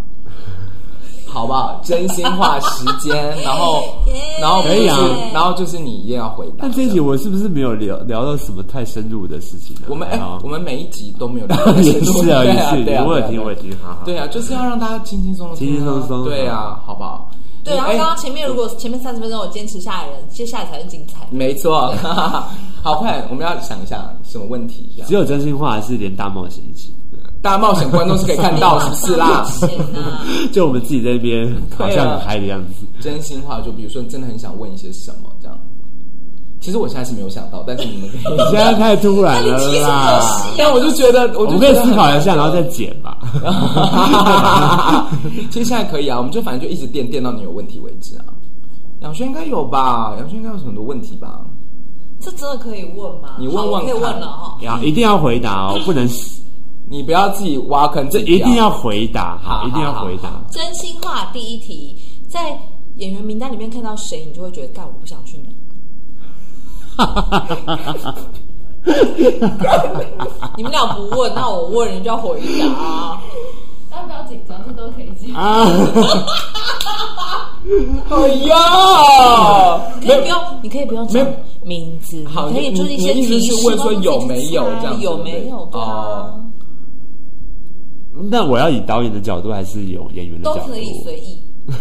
[1.28, 1.80] 好不好？
[1.84, 3.82] 真心话时间，然后，
[4.40, 4.96] 然后可以啊，
[5.34, 6.54] 然后就是你一定要回答。
[6.60, 9.82] 但这一集我是不是没有聊聊到什么太深入的事情呢？
[9.88, 11.56] 我们哎，我们每一集都没有聊。
[11.76, 14.02] 也是啊，也是，我也听，我也听，好好。
[14.04, 16.24] 对啊，就是要让大家轻轻松松，轻轻松松。
[16.24, 17.28] 对啊，好不好？
[17.66, 21.26] 对，然后刚刚前面如果前面三十分钟我坚持下来的人，接下来才是精彩。
[21.30, 21.92] 没错，
[22.82, 25.02] 好快，我们要想一下什么问题？
[25.06, 26.94] 只有真心话，还是连大冒险一起？
[27.42, 29.46] 大冒险观众是可以看到，是不是啦？
[30.52, 32.86] 就我们自己在那边好像很嗨的样子。
[33.00, 35.55] 真心话，就比如说，你真的很想问一些什么这样。
[36.66, 38.20] 其实我现在是没有想到，但是你们可以。
[38.22, 40.20] 你 现在太突然了啦！
[40.58, 43.16] 但我就觉得，我们可以思考一下，然后再剪吧。
[45.48, 48.24] 其实现在可以啊，我们就反正就一直垫垫到你有问题为止啊。
[48.98, 50.16] 杨轩应该有吧？
[50.18, 51.40] 杨轩应该有很多问题吧？
[52.18, 53.36] 这真的可以问吗？
[53.38, 54.58] 你问问可以问了哈。
[54.60, 56.04] 要一定要回答哦， 不能。
[56.90, 60.42] 你不要自己挖坑，这一定要回答，好，一定要回答。
[60.50, 61.96] 真心话第一题，
[62.28, 62.58] 在
[62.96, 65.38] 演员名单里面看到谁，你就会觉得，干，我不想去
[66.98, 67.04] 你。
[70.56, 73.20] 你们俩不问，那我问，你就要回答。
[73.90, 75.34] 大家不要紧张，这都可以讲。
[75.34, 75.66] 啊！
[78.08, 78.54] 哎呀，
[80.00, 81.26] 你可以不用，你可以不用讲
[81.64, 86.32] 名字，好，可以就是一些提示，问说有没有这样，有没有啊？
[88.30, 90.60] 那我要以导演的角度，还是有演员的角度？
[90.60, 91.36] 都可以随意。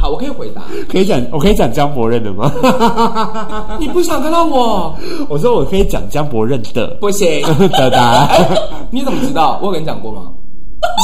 [0.00, 0.62] 好，我可以回答。
[0.88, 2.52] 可以讲，我可以讲江伯任的吗？
[3.80, 4.94] 你不想看到我？
[5.28, 8.28] 我说我可以讲江伯任的，不行 的答案。
[8.90, 9.58] 你怎么知道？
[9.60, 10.22] 我有跟你讲过吗？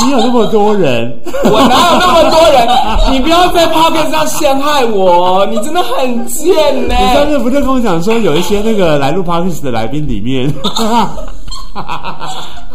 [0.05, 2.69] 你有那么多人，我哪有那么多人？
[3.13, 6.55] 你不要在 podcast 上陷害我，你真的很贱
[6.87, 6.95] 呢。
[6.97, 10.53] 你上次不是跟我讲说，有一些那个来录 podcast 的来宾里面。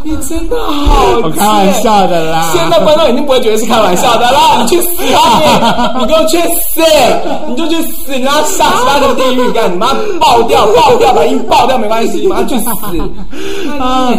[0.02, 2.52] 你真的好，我开玩笑的啦！
[2.54, 4.60] 现在观众已经不会觉得是开玩笑的啦！
[4.62, 6.00] 你去死啊你！
[6.00, 6.80] 你给我去死！
[7.48, 8.16] 你就去死！
[8.16, 9.70] 你让他下其他的地狱干？
[9.72, 12.68] 你妈爆掉爆掉，把音爆掉没关系，你妈去死！
[13.78, 14.12] 啊！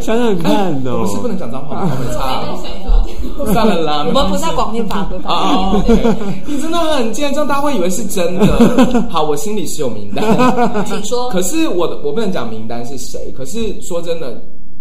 [0.00, 1.90] 想想看哦，不是不能讲脏话吗？
[2.00, 5.32] 没差，算了啦， 我们不在广电法规范。
[5.32, 5.72] 啊！
[6.46, 9.06] 你真的很贱，这样大家会以为是真的。
[9.08, 10.24] 好，我心里是有名单，
[10.84, 11.28] 请说。
[11.30, 13.32] 可是我我不能讲名单是谁。
[13.36, 14.36] 可是说真的。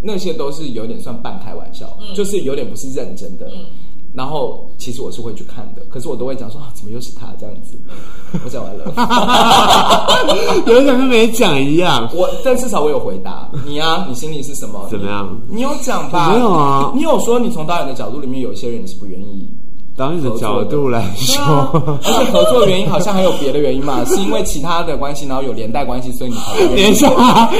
[0.07, 3.51] 那些都是有点算半开玩笑，嗯、就是有点不是认真的。
[3.53, 3.65] 嗯、
[4.13, 7.77] 然后其实我是会去看的，可是我都会讲说啊，怎么又是他这样子？
[8.45, 8.85] 我讲完了，
[10.65, 12.09] 有讲跟没讲一样。
[12.15, 14.87] 我但至少我有回答你啊，你心里是什么？
[14.89, 15.37] 怎么样？
[15.49, 16.31] 你有讲吧？
[16.31, 16.93] 没有啊？
[16.95, 19.49] 你有说你从导演的角度里面有一些人你是不愿意？
[19.97, 24.05] 导演的角度来说，而且合作原因好像还有别的原因嘛？
[24.05, 27.11] 是因为其他的关系，然后有连带关系，所以你才连上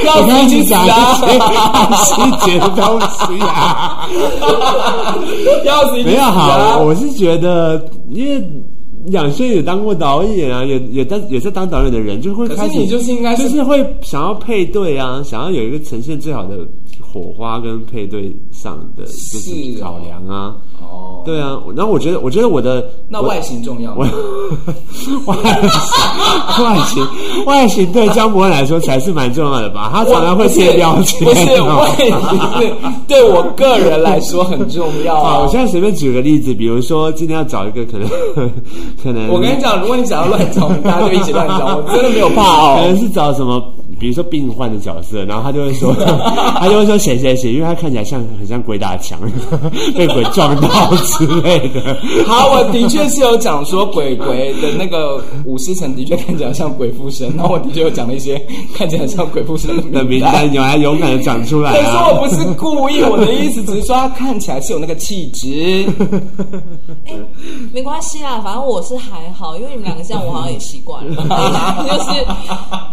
[0.06, 0.86] 要自己讲
[2.06, 4.08] 细节的东西啊！
[5.66, 8.40] 要自己没有好，我是觉得，因为
[9.08, 16.56] 杨轩也当过导演啊，也也当也是当导演的人，就会开始就是应该就是会想要配对啊，想要有一个呈现最好的
[17.02, 20.56] 火花跟配对上的就是考量啊。
[20.80, 24.08] 哦，对啊，然后我觉得，我觉得我的那外形重要吗？
[25.26, 25.36] 外
[25.68, 27.08] 形，外形，
[27.46, 29.90] 外形对江博恩来说才是蛮重要的吧？
[29.94, 31.90] 他常常会贴标签，不是外
[32.60, 32.76] 形，
[33.08, 35.16] 对我个人来说很重要。
[35.22, 38.08] 啊，我现在随便举个例子，比如说今天要找一个可能，
[39.04, 42.76] 可能我跟你讲，如果你想要乱找，大家就一起乱找，我真的没有怕哦。
[42.80, 43.62] 可能是找什么，
[44.00, 45.94] 比如说病患的角色，然后他就会说，
[46.60, 49.20] 他就会说谁谁谁，因为他看起来像很像鬼打墙，
[49.96, 50.68] 被鬼撞到。
[50.98, 58.40] 之类的，好，我的确是有讲说鬼鬼的那个武师城的确看起来像鬼附身，然后我的确有讲了一些
[58.76, 65.86] 看起来像鬼附身的名单，你还勇敢的讲出来，可是我不是故意，我的意思只是说他看起来是有那个气质。
[67.06, 67.14] 哎，
[67.74, 71.16] 没关系啊，反正我是还好，因为你们两个这样，我好像也习惯了。
[71.88, 72.26] 就是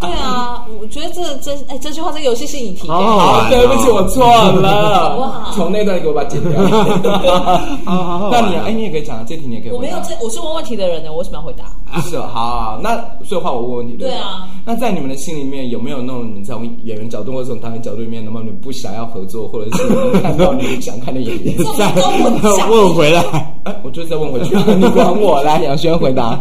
[0.01, 2.95] 对啊，我觉得这这哎，这句话这个游戏是你提的。
[2.95, 5.19] 好，对不起，我错了。
[5.19, 6.63] 哇，从那段给我把它剪掉。
[7.85, 9.73] 好好好，那你哎，你也可以讲这题，你也可以。
[9.73, 11.65] 我没有这，我是问问题的人呢，我为什么要回答？
[12.03, 13.95] 是好，那所以话我问问题。
[13.97, 14.49] 对啊。
[14.65, 21.57] 那在你们的心里面有没有那种你从演员角度或者从导演角度里面，那么你们不想要合作，或者是看到你想看的演员？
[21.77, 23.21] 再问回来，
[23.65, 24.55] 哎，我就再问回去。
[24.75, 26.39] 你管我来，杨轩回答。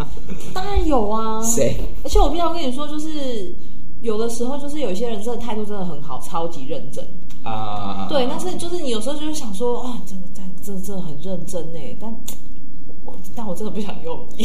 [0.54, 1.40] 当然有啊。
[1.42, 1.76] 谁？
[2.02, 3.54] 而且我必须要跟你说，就是
[4.02, 7.04] 有的时候，就是有一些人真的态度真的很好，超级认真
[7.42, 8.06] 啊。
[8.08, 10.26] 对，但是就是你有时候就是想说，啊，真的，
[10.62, 12.10] 真的，真的很认真呢，但
[13.04, 13.16] 我。
[13.34, 14.44] 但我真的不想用你，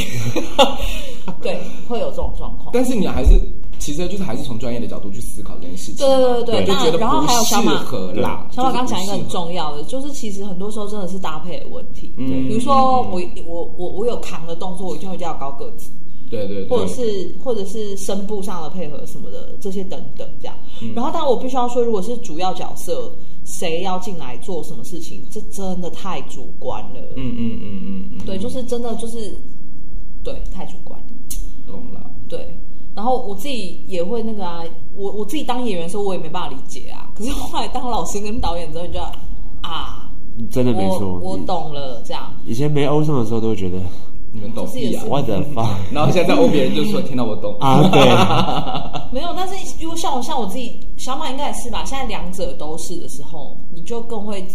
[1.42, 2.70] 对，会有这种状况。
[2.72, 3.40] 但是你还是，
[3.80, 5.98] 其实就是还是从专业的角度去思考这件事情。
[5.98, 7.84] 对对对对，那然后还有小马
[8.14, 12.14] 啦，小马刚讲一个很重要的，就是其实很多时候真的是搭配的问题。
[12.18, 15.90] 嗯，比如说我我我我有扛的动作，我一定会叫高个子。
[16.30, 20.56] 对对，或者是或者是声部上的配合什么的，这些等等这样。
[20.96, 23.12] 然后当然我必须要说，如果是主要角色。
[23.48, 25.24] 谁要进来做什么事情？
[25.30, 27.00] 这真的太主观了。
[27.16, 29.40] 嗯嗯嗯嗯，对，就是真的就是，
[30.24, 31.00] 对，太主观。
[31.68, 32.10] 懂了。
[32.28, 32.60] 对，
[32.96, 34.64] 然后我自己也会那个啊，
[34.96, 37.12] 我我自己当演员的时候，我也没办法理解啊。
[37.16, 39.00] 可是后来当老师跟导演之后，你就
[39.62, 40.12] 啊，
[40.50, 42.02] 真的没错，我懂了。
[42.04, 43.78] 这样，以前没欧上的时候，都会觉得。
[44.36, 45.02] 你们懂呀？
[45.08, 45.80] 我的妈！
[45.94, 48.02] 然后现在在欧别人就说听到我懂啊，对，
[49.18, 49.34] 没有。
[49.34, 51.86] 但是如果像我像我自己，小马应该也是吧？
[51.86, 54.46] 现在两者都是的时候，你就更会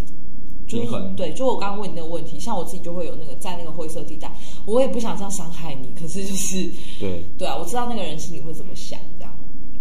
[0.69, 0.89] 就是。
[1.17, 4.31] 对，就我刚刚问你那个问题，像我自己就会有那个在那个灰色地带，
[4.67, 6.71] 我也不想这样伤害你，可是就是
[7.01, 9.33] 对对啊，我知道那个人心里会怎么想，这样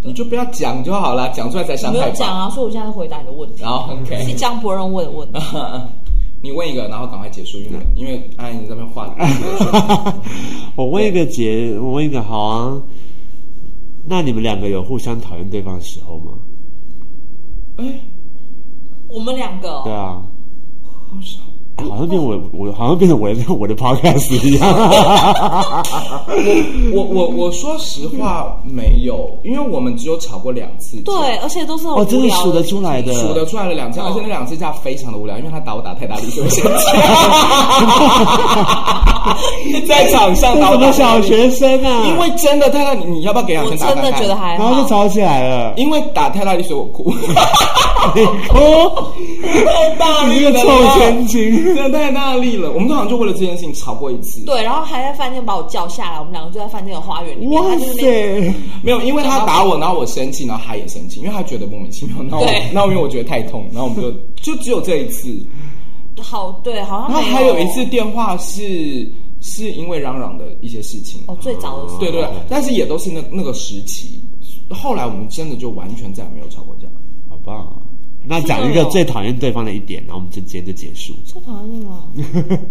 [0.02, 2.00] 你就不要讲就好了，讲出来才伤害。
[2.00, 3.64] 没有讲啊，所以我现在回答你的问题。
[3.64, 5.39] 然后 OK，是江博人问的问题。
[6.42, 9.14] 你问一个，然后赶快结束，因为因为安安你在那边画。
[10.76, 12.82] 我问一个结，我问一个好啊。
[14.06, 16.34] 那你们两个有互相讨厌对方的时候吗？
[17.78, 18.02] 哎，
[19.08, 19.82] 我们两个。
[19.84, 20.24] 对啊。
[20.84, 21.44] 好像。
[21.90, 24.68] 好像变我我好像变成我的我的 podcast 一样。
[26.94, 30.98] 我我我我说实话没有，因为我们只有吵过两次。
[31.06, 36.86] 对，而且都是哦，真的数得出来的，数得出来了两次，而且那两次架非常的无聊，因为他打我打太大力，所以生气。
[39.88, 43.96] 在场上打我的小学生啊，因为真的太大，你要不要给两拳打他？
[43.96, 47.14] 真的觉得还好，然后就吵起来了，因为打太大力，所以我哭。
[48.16, 48.58] 你哭？
[49.44, 51.69] 太 大力了，臭千金。
[51.76, 54.44] 真的太大力了，我们好像就为了这件事情吵过一次。
[54.46, 57.62] 对，然后还在饭店把我叫下来，我们两个就在饭店的花园里面。
[57.62, 58.54] 哇塞！
[58.84, 62.18] 没有，因为他打我，然后我生气，然后他也生气，因为他觉得莫名其妙。
[62.24, 64.12] 然后，那因为我觉得太痛，然后我们就
[64.56, 65.36] 就只有这一次。
[66.22, 67.12] 好，对，好像。
[67.12, 69.10] 然后还有一次电话是
[69.42, 71.22] 是因为嚷嚷的一些事情。
[71.28, 72.00] 哦，最早的时候。
[72.00, 74.22] 对对，但是也都是那那个时期。
[74.70, 76.88] 后来我们真的就完全再也没有吵过架。
[77.30, 77.82] 好棒。
[78.26, 81.14] 那讲一个最讨厌对方的一点，然后我们就直接就结束。
[81.26, 82.60] 最讨厌什么？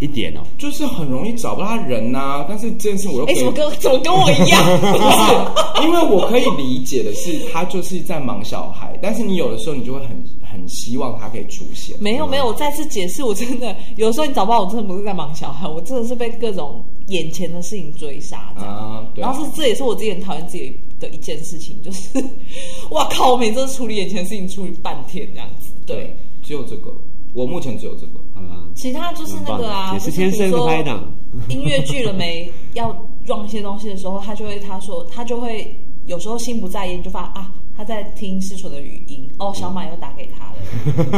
[0.00, 2.46] 一点哦，就是很容易找不到他人呐、啊。
[2.48, 4.62] 但是这件事我又怎么跟怎么跟我一样？
[4.78, 8.96] 不是，因为我可以理解的是，他就是在忙小孩。
[9.02, 10.10] 但是你有的时候，你就会很
[10.40, 11.96] 很希望他可以出现。
[11.98, 18.72] 没有没有，我再次解释，我真的有时候你找不到我，真的不是在忙小孩，我真的是被各种眼前的事情追杀这样。
[18.72, 19.22] 啊，对。
[19.22, 22.18] 然后是这也是我自己很讨厌自己的一件事情，就是
[22.90, 25.72] 哇靠，我每次处理眼前的事情处理半天这样子。
[25.86, 26.94] 对，对只有这个。
[27.34, 28.64] 我目前只有这个，好吧。
[28.74, 31.04] 其他就是那个啊，天生的拍档。
[31.50, 32.50] 音乐剧了没？
[32.72, 32.90] 要
[33.26, 39.26] 装一些东西的时候，他就会他说他就会有时候心不在焉，就发啊他在听失楚的语音。
[39.38, 40.56] 哦，小马又打给他了。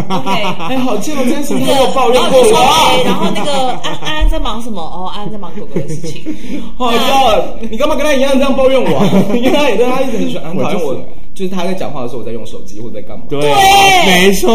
[0.20, 0.28] OK，
[0.68, 3.02] 哎，好气哦，真是没有抱怨过我。
[3.04, 4.78] 然后那个安安安在忙什么？
[4.82, 6.22] 哦，安安在忙狗狗的事情。
[6.76, 8.90] 好笑，你干嘛跟他一样这样抱怨我？
[9.34, 10.94] 因为他也对他一直很喜欢，很讨厌我。
[11.34, 13.24] 就是他在讲话的时候，我在用手机或者在干嘛？
[13.30, 13.40] 对，
[14.04, 14.50] 没错。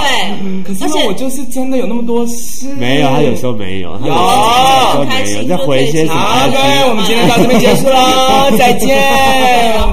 [0.00, 2.66] 对，可是我就是真的有那么多事。
[2.74, 3.96] 没有，他有时候没有。
[3.98, 5.46] 他有时候，开心。
[5.46, 6.18] 在回一些什么？
[6.20, 8.98] 好，各位，我们今天到这边结束喽， 再见。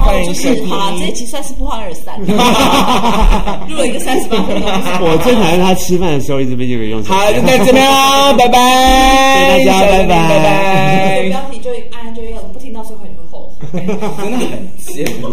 [0.00, 0.66] 欢迎收听。
[0.68, 2.18] 好，这一集算是不欢而散。
[3.68, 4.68] 录了一个三十八分钟。
[5.00, 7.12] 我最讨厌他吃饭的时候一直被这个用手机。
[7.14, 11.28] 好，就在这边喽，拜拜，大家拜拜，拜拜。
[11.28, 13.63] 标题就按就用，不听到最后你会后悔。
[13.74, 15.30] 真的很贱，了。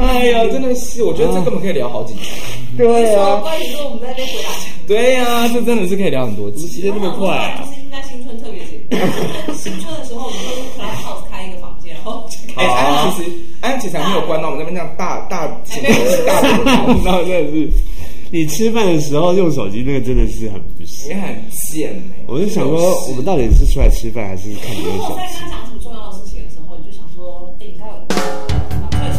[0.00, 2.20] 哎呀，真的是，我觉得这根本可以聊好几集。
[2.76, 4.50] 对啊，关于说我们在那边回答。
[4.86, 7.58] 对呀，这真的是可以聊很多集，时间那么快。
[7.60, 8.80] 就是应该新春特别节，
[9.54, 10.46] 新春的时候我们就
[10.80, 13.30] Clubhouse 开一个房间，然后哎，安其实
[13.60, 15.82] 安其实还没有关到，我们那边这样大大请
[16.26, 16.48] 大的，
[17.04, 17.68] 然后真的是，
[18.30, 22.24] 你吃饭的时候用手机，那个真的是很不行，也很贱哎。
[22.26, 25.44] 我就想说，我们到底是出来吃饭，还是看别人小吃？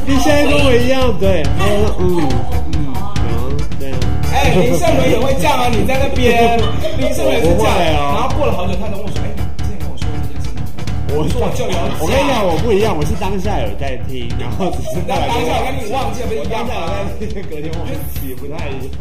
[0.08, 1.66] 你现在跟我一样，对，嗯
[1.98, 2.30] 嗯
[3.18, 3.98] 嗯，对啊。
[4.32, 5.68] 哎，林胜伟也会这样啊？
[5.70, 6.58] 你在那边，
[6.98, 10.62] 林胜伟是这样，然后过了好久，他跟我说，哎，之前跟我说的那件事情，
[11.18, 17.10] 我说我就有，我跟你讲，我不一样，我是当下有在听，然后只是当下我跟你忘记了，不是一样吗？
[17.50, 17.82] 隔天忘
[18.22, 18.94] 记，不太一样。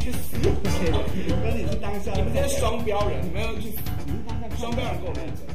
[1.44, 3.68] 跟你是当下，你们这些双标人，你们要去，
[4.08, 5.53] 你是当下双标人跟我认真。